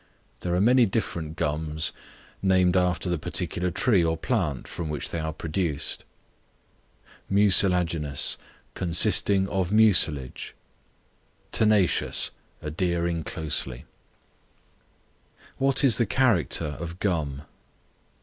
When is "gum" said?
16.99-17.43